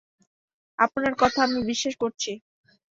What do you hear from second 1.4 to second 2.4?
আমি বিশ্বাস করছি।